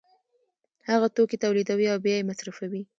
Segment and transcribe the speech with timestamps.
[0.89, 2.81] هغه توکي تولیدوي او بیا یې مصرفوي